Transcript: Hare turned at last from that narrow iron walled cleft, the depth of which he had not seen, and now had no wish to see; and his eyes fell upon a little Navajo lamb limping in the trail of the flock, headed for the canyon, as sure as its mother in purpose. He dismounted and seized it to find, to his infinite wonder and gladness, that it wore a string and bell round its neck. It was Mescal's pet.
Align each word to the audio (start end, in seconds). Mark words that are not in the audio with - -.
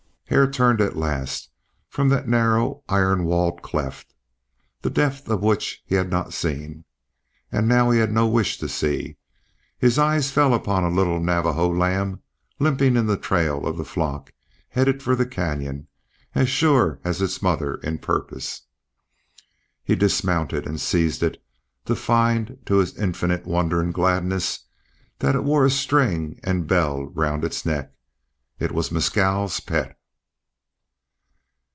Hare 0.33 0.49
turned 0.49 0.79
at 0.79 0.95
last 0.95 1.49
from 1.89 2.07
that 2.07 2.25
narrow 2.25 2.83
iron 2.87 3.25
walled 3.25 3.61
cleft, 3.61 4.13
the 4.81 4.89
depth 4.89 5.27
of 5.27 5.41
which 5.43 5.83
he 5.85 5.95
had 5.95 6.09
not 6.09 6.31
seen, 6.31 6.85
and 7.51 7.67
now 7.67 7.91
had 7.91 8.13
no 8.13 8.25
wish 8.27 8.57
to 8.59 8.69
see; 8.69 9.03
and 9.03 9.15
his 9.77 9.99
eyes 9.99 10.31
fell 10.31 10.53
upon 10.53 10.85
a 10.85 10.89
little 10.89 11.19
Navajo 11.19 11.67
lamb 11.69 12.21
limping 12.59 12.95
in 12.95 13.07
the 13.07 13.17
trail 13.17 13.67
of 13.67 13.75
the 13.77 13.83
flock, 13.83 14.31
headed 14.69 15.03
for 15.03 15.17
the 15.17 15.25
canyon, 15.25 15.89
as 16.33 16.47
sure 16.47 17.01
as 17.03 17.21
its 17.21 17.41
mother 17.41 17.75
in 17.83 17.97
purpose. 17.97 18.61
He 19.83 19.95
dismounted 19.97 20.65
and 20.65 20.79
seized 20.79 21.23
it 21.23 21.43
to 21.83 21.93
find, 21.93 22.57
to 22.67 22.77
his 22.77 22.95
infinite 22.95 23.45
wonder 23.45 23.81
and 23.81 23.93
gladness, 23.93 24.59
that 25.19 25.35
it 25.35 25.43
wore 25.43 25.65
a 25.65 25.69
string 25.69 26.39
and 26.41 26.67
bell 26.67 27.07
round 27.07 27.43
its 27.43 27.65
neck. 27.65 27.93
It 28.59 28.71
was 28.71 28.93
Mescal's 28.93 29.59
pet. 29.59 29.97